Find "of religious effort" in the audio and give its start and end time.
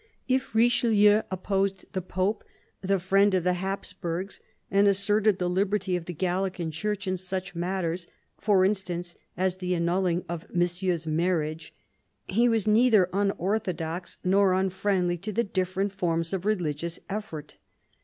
16.33-17.57